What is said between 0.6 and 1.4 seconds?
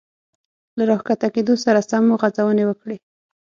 له را ښکته